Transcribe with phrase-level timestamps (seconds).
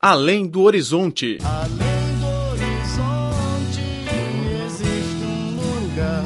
[0.00, 1.38] Além do horizonte.
[1.42, 3.82] Além do horizonte
[4.64, 6.22] existe um lugar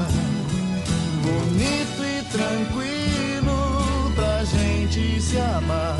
[1.22, 5.96] bonito e tranquilo pra gente se amar.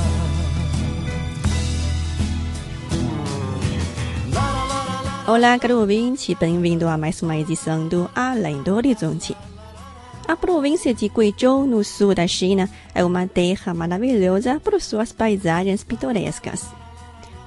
[5.27, 9.35] Olá, caro ouvinte, bem-vindo a mais uma edição do Além do Horizonte.
[10.29, 15.83] A província de Guizhou, no sul da China, é uma terra maravilhosa por suas paisagens
[15.83, 16.82] pitorescas.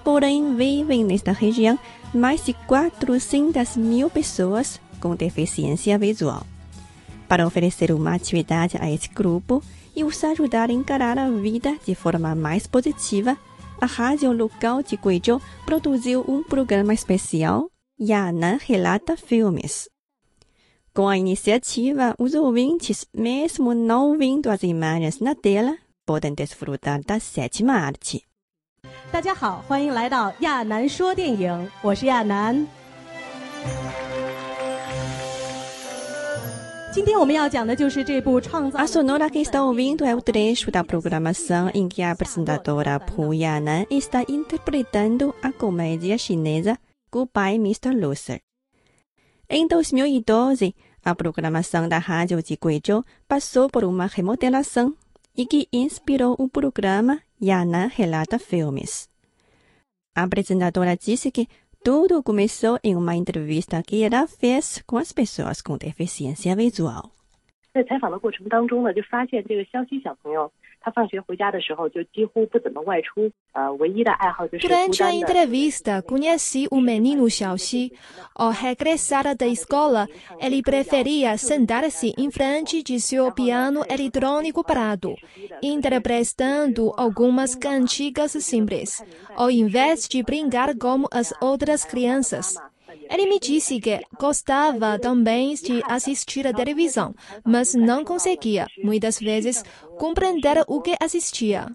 [0.05, 1.79] Porém, vivem nesta região
[2.13, 6.45] mais de 400 mil pessoas com deficiência visual.
[7.27, 9.63] Para oferecer uma atividade a esse grupo
[9.95, 13.35] e os ajudar a encarar a vida de forma mais positiva,
[13.81, 17.67] a rádio local de Guizhou produziu um programa especial,
[17.99, 19.89] Yanan Relata Filmes.
[20.93, 27.19] Com a iniciativa, os ouvintes, mesmo não vendo as imagens na tela, podem desfrutar da
[27.19, 28.23] sétima arte.
[29.11, 32.67] 大家好，欢迎来到亚楠说电影，我是亚楠。
[36.93, 43.33] 今天我们要讲的就是这部创造 A sonora que está ouvindo é o trecho da programação em que a apresentadora Pu
[43.33, 46.77] Yanan está interpretando a comédia chinesa
[47.11, 47.93] Goodbye Mr.
[47.93, 48.41] Loser.
[49.49, 54.93] Em 2012, a programação da rádio de Guizhou passou por uma remodelação
[55.36, 59.08] e que inspirou o programa Yanan Relata Filmes.
[60.14, 61.46] A apresentadora disse que
[61.82, 67.10] tudo começou em uma entrevista que ela fez com as pessoas com deficiência visual.
[67.72, 70.52] 在采访的过程当中呢，就发现这个湘西小朋友，
[70.84, 75.26] 他放学回家的时候就几乎不怎么外出，呃，唯一的爱好就是孤 Durante a 单的。
[75.26, 77.92] entrevista, conheci o menino Xiaoxi.
[78.34, 80.08] Ao regressar da escola,
[80.40, 85.14] ele preferia sentar-se em frente de seu piano eletrônico parado,
[85.62, 89.02] interpretando algumas cantigas simples,
[89.36, 92.56] ao invés de brincar como as outras crianças.
[93.09, 99.63] Ele me disse que gostava também de assistir a televisão, mas não conseguia, muitas vezes,
[99.97, 101.67] compreender o que assistia.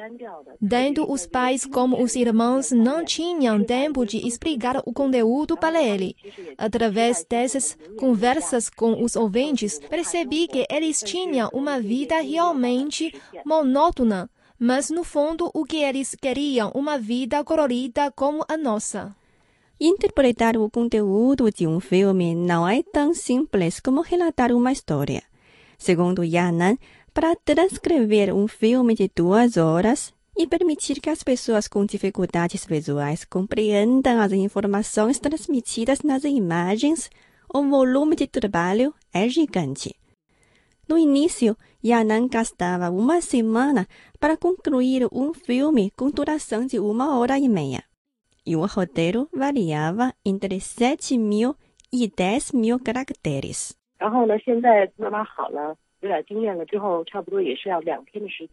[0.69, 6.17] Tanto os pais como os irmãos não tinham tempo de explicar o conteúdo para ele.
[6.59, 13.15] Através dessas conversas com os ouvintes, percebi que eles tinham uma vida realmente
[13.45, 19.17] monótona, mas no fundo o que eles queriam uma vida colorida como a nossa.
[19.83, 25.23] Interpretar o conteúdo de um filme não é tão simples como relatar uma história.
[25.79, 26.77] Segundo Yanan,
[27.15, 33.25] para transcrever um filme de duas horas e permitir que as pessoas com dificuldades visuais
[33.25, 37.09] compreendam as informações transmitidas nas imagens,
[37.49, 39.97] o volume de trabalho é gigante.
[40.87, 43.89] No início, Yanan gastava uma semana
[44.19, 47.90] para concluir um filme com duração de uma hora e meia
[48.51, 51.55] e o roteiro variava entre 7 mil
[51.93, 53.79] e 10 mil caracteres.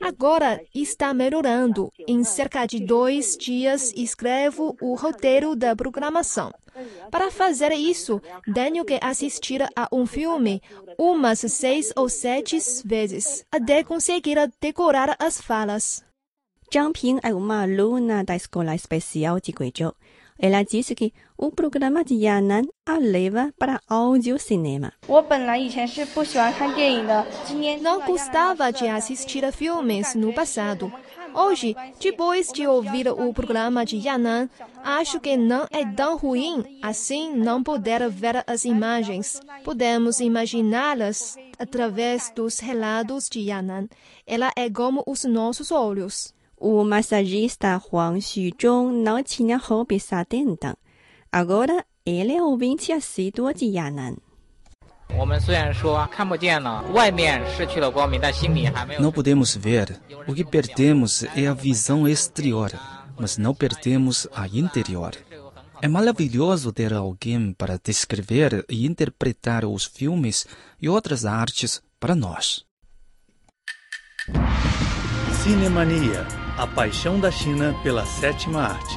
[0.02, 1.92] Agora está melhorando.
[2.08, 6.52] Em cerca de dois dias escrevo o roteiro da programação.
[7.10, 8.22] Para fazer isso,
[8.54, 10.62] tenho que assistir a um filme
[10.96, 16.07] umas seis ou sete vezes, até conseguir decorar as falas.
[16.70, 19.96] Jumping é uma aluna da Escola Especial de Guizhou.
[20.38, 24.92] Ela disse que o programa de Yanan a leva para áudio cinema.
[27.82, 30.92] Não gostava de assistir a filmes no passado.
[31.34, 34.50] Hoje, depois de ouvir o programa de Yanan,
[34.84, 39.40] acho que não é tão ruim assim não poder ver as imagens.
[39.64, 43.88] Podemos imaginá-las através dos relatos de Yanan.
[44.26, 50.76] Ela é como os nossos olhos o massagista Huang Xuzhong não tinha hobby satenta.
[51.32, 54.16] Agora, ele é ouvinte assíduo de Yanan.
[59.00, 60.02] Não podemos ver.
[60.28, 62.72] O que perdemos é a visão exterior,
[63.18, 65.12] mas não perdemos a interior.
[65.80, 70.48] É maravilhoso ter alguém para descrever e interpretar os filmes
[70.82, 72.66] e outras artes para nós.
[75.44, 78.96] Cinemania a paixão da China pela sétima arte.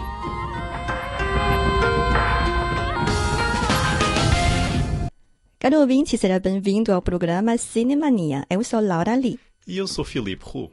[5.59, 8.47] Caro ouvinte, seja bem-vindo ao programa Cinemania.
[8.49, 9.39] Eu sou Laura Lee.
[9.67, 10.71] E eu sou Felipe Hu.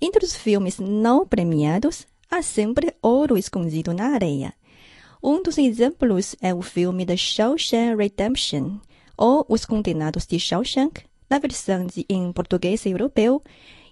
[0.00, 4.54] Entre os filmes não premiados, há sempre ouro escondido na areia.
[5.20, 8.78] Um dos exemplos é o filme The Shawshank Redemption,
[9.16, 13.42] ou Os Condenados de Shawshank, na versão de, em português europeu,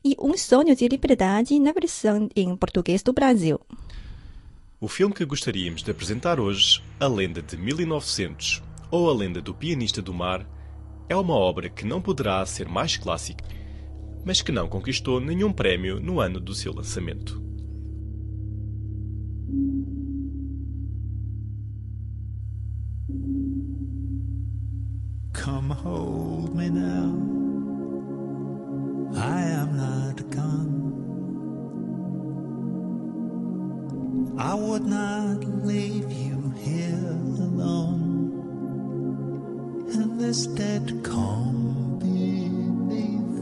[0.07, 3.61] e Um Sonho de Liberdade, na versão em português do Brasil.
[4.81, 9.53] O filme que gostaríamos de apresentar hoje, A Lenda de 1900 ou A Lenda do
[9.53, 10.47] Pianista do Mar,
[11.09, 13.45] é uma obra que não poderá ser mais clássica,
[14.25, 17.45] mas que não conquistou nenhum prémio no ano do seu lançamento.
[25.33, 27.36] Come hold me now.
[29.27, 30.75] I am not gone.
[34.39, 37.11] I would not leave you here
[37.49, 38.05] alone
[39.93, 43.37] in this dead calm beneath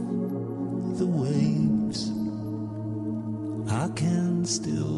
[0.97, 2.09] the waves.
[3.71, 4.94] I can still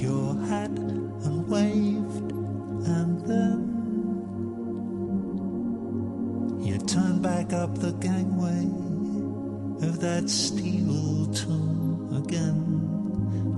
[0.00, 0.70] your hat
[1.24, 2.32] and waved,
[2.86, 3.58] and then
[6.60, 8.64] you turned back up the gangway
[9.86, 12.78] of that steel tomb again.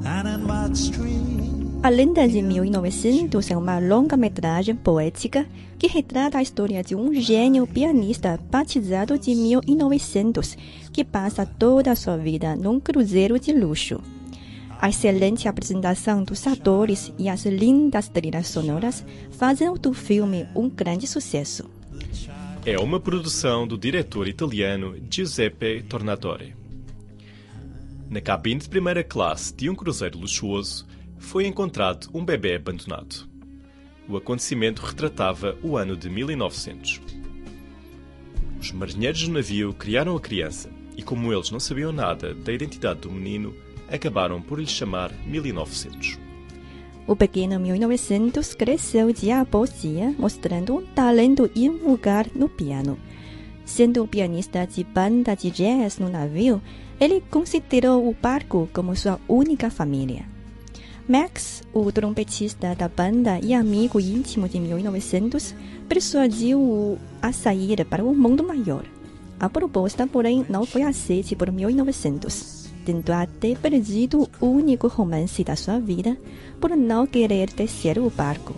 [0.04, 1.50] And in Street.
[1.82, 5.46] A Lenda de 1900 é uma longa-metragem poética
[5.78, 10.58] que retrata a história de um gênio pianista batizado de 1900
[10.92, 14.00] que passa toda a sua vida num cruzeiro de luxo.
[14.80, 21.06] A excelente apresentação dos atores e as lindas trilhas sonoras fazem do filme um grande
[21.06, 21.68] sucesso.
[22.64, 26.54] É uma produção do diretor italiano Giuseppe Tornatore.
[28.08, 30.86] Na cabine de primeira classe de um cruzeiro luxuoso,
[31.18, 33.28] foi encontrado um bebê abandonado.
[34.08, 37.02] O acontecimento retratava o ano de 1900.
[38.58, 43.00] Os marinheiros do navio criaram a criança e, como eles não sabiam nada da identidade
[43.00, 43.54] do menino,
[43.90, 46.18] acabaram por lhe chamar 1900.
[47.06, 52.98] O pequeno 1900 cresceu dia após dia, mostrando um talento invulgar no piano.
[53.64, 56.62] Sendo pianista de banda de jazz no navio,
[57.00, 60.24] ele considerou o barco como sua única família.
[61.08, 65.54] Max, o trompetista da banda e amigo íntimo de 1900,
[65.88, 68.84] persuadiu-o a sair para o mundo maior.
[69.40, 75.56] A proposta, porém, não foi aceita por 1900, tendo até perdido o único romance da
[75.56, 76.16] sua vida
[76.60, 78.54] por não querer descer o barco.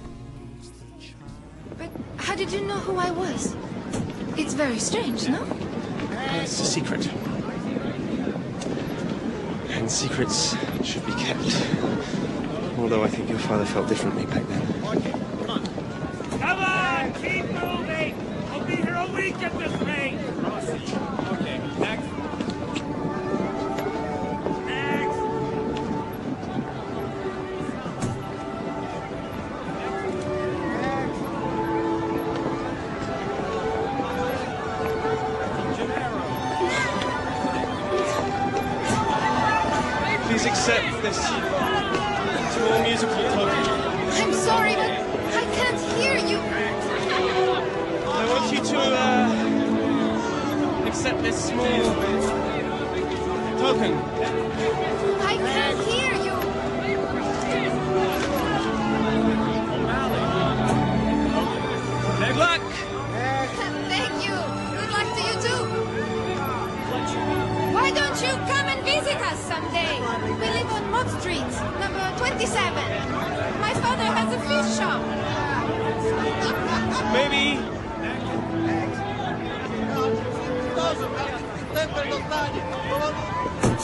[1.79, 3.55] But how did you know who I was?
[4.37, 5.41] It's very strange, no?
[6.43, 7.09] It's a secret.
[9.75, 11.57] And secrets should be kept.
[12.79, 14.63] Although I think your father felt differently back then.
[16.41, 18.15] Come on, keep moving.
[18.51, 19.72] I'll be here a week at this
[51.03, 51.67] accept this small
[53.59, 53.93] token.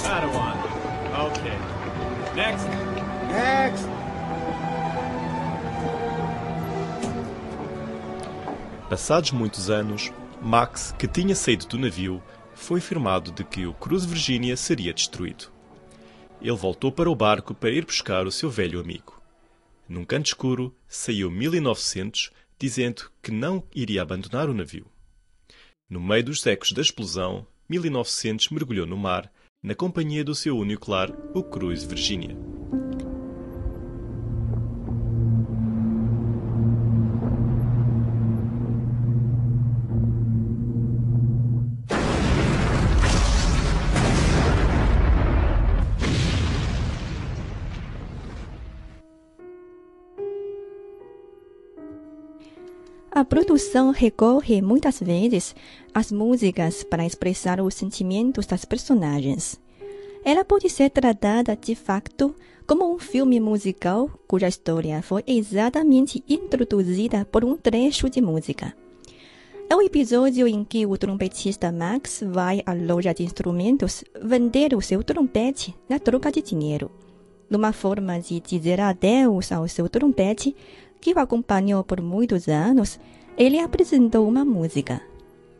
[0.03, 0.57] Padawan.
[1.29, 1.59] Okay.
[2.35, 2.67] Next.
[3.29, 3.87] Next.
[8.89, 12.23] Passados muitos anos, Max, que tinha saído do navio,
[12.55, 15.53] foi informado de que o Cruz Virginia seria destruído.
[16.41, 19.21] Ele voltou para o barco para ir buscar o seu velho amigo.
[19.87, 24.87] Num canto escuro, saiu 1900, dizendo que não iria abandonar o navio.
[25.89, 29.31] No meio dos ecos da explosão, 1900 mergulhou no mar,
[29.63, 32.35] na companhia do seu único lar, o Cruz Virginia.
[53.19, 55.53] A produção recorre muitas vezes
[55.93, 59.61] às músicas para expressar os sentimentos das personagens.
[60.25, 62.33] Ela pode ser tratada de facto
[62.65, 68.73] como um filme musical cuja história foi exatamente introduzida por um trecho de música.
[69.69, 74.81] É o episódio em que o trompetista Max vai à loja de instrumentos vender o
[74.81, 76.89] seu trompete na troca de dinheiro.
[77.51, 80.55] Numa forma de dizer adeus ao seu trompete,
[81.01, 82.99] que o acompanhou por muitos anos,
[83.37, 85.01] ele apresentou uma música.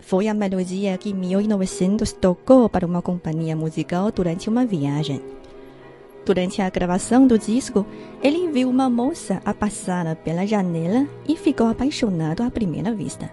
[0.01, 5.21] Foi a melodia que em 1900 tocou para uma companhia musical durante uma viagem.
[6.25, 7.87] Durante a gravação do disco,
[8.23, 13.31] ele viu uma moça a passar pela janela e ficou apaixonado à primeira vista.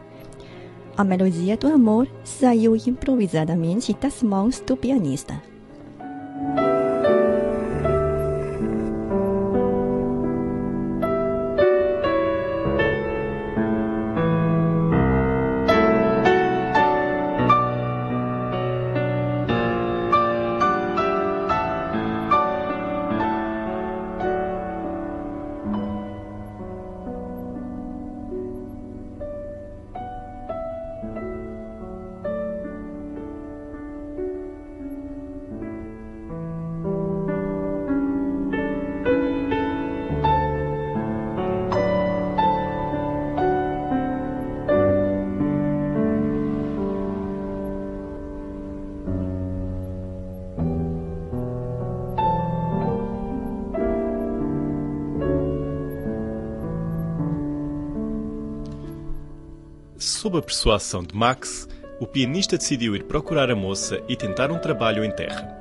[0.97, 5.41] A melodia do amor saiu improvisadamente das mãos do pianista.
[60.25, 61.67] Sob a persuasão de Max,
[61.99, 65.55] o pianista decidiu ir procurar a moça e tentar um trabalho em terra.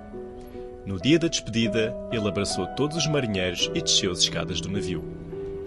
[0.86, 5.04] No dia da despedida, ele abraçou todos os marinheiros e desceu as escadas do navio.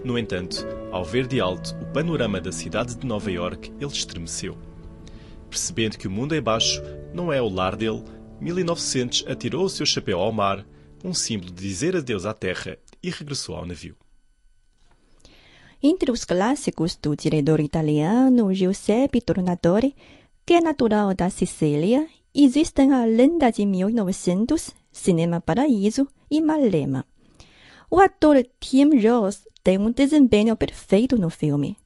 [0.02, 4.58] No entanto, ao ver de alto o panorama da cidade de Nova York, ele estremeceu.
[5.48, 6.82] Percebendo que o mundo é baixo
[7.14, 8.02] não é o lar dele,
[8.40, 10.66] 1900 atirou o seu chapéu ao mar,
[11.04, 13.94] um símbolo de dizer adeus à terra, e regressou ao navio.
[15.80, 19.94] Entre os clássicos do diretor italiano Giuseppe Tornatore,
[20.44, 22.04] que é natural da Sicília,
[22.34, 27.06] existem a Lenda de 1900, Cinema Paraíso e Malema.
[27.88, 31.76] O ator Tim Rose tem um desempenho perfeito no filme.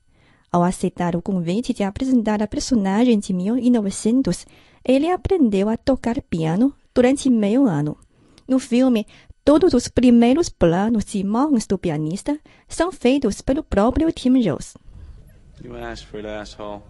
[0.51, 4.47] Ao aceitar o convite de apresentar a personagem de 1900,
[4.83, 7.99] ele aprendeu a tocar piano durante meio ano.
[8.49, 9.07] No filme,
[9.45, 14.79] Todos os primeiros planos de mãos do pianista são feitos pelo próprio Tim Rose.
[15.61, 16.83] You asked for it, asshole.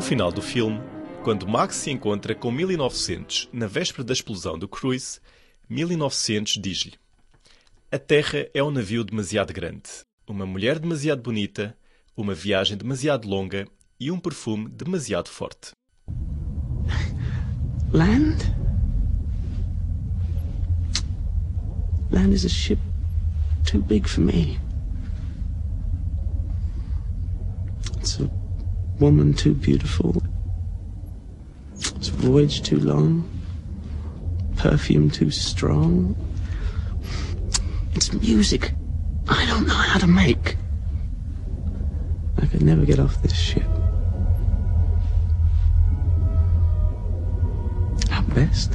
[0.00, 0.80] No final do filme,
[1.22, 5.20] quando Max se encontra com 1900 na véspera da explosão do cruise,
[5.68, 6.94] 1900 diz-lhe:
[7.92, 9.90] A Terra é um navio demasiado grande,
[10.26, 11.76] uma mulher demasiado bonita,
[12.16, 13.68] uma viagem demasiado longa
[14.00, 15.72] e um perfume demasiado forte.
[17.92, 18.38] Land?
[22.10, 22.80] Land is a ship
[23.70, 24.58] too big for me.
[27.98, 28.39] It's a
[29.00, 30.22] woman too beautiful.
[32.20, 33.28] Voyage too long.
[34.56, 36.14] Perfume too strong.
[37.94, 38.72] It's music
[39.30, 40.56] I don't know how to make.
[42.42, 43.62] I could never get off this ship.
[48.10, 48.74] At best,